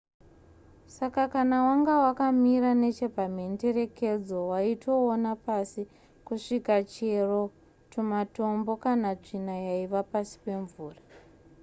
saka 0.97 1.23
kana 1.33 1.57
wanga 1.67 1.93
wakamira 2.03 2.71
nechepamhenderekedzo 2.83 4.37
waitoona 4.51 5.31
pasi 5.45 5.81
kusvika 6.27 6.75
chero 6.93 7.41
tumatombo 7.91 8.71
kana 8.83 9.09
tsvina 9.23 9.55
yaiva 9.67 10.01
pasi 10.11 10.35
pemvura 10.45 11.01